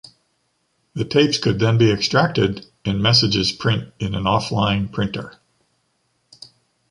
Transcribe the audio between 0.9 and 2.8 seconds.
The tapes could then be extracted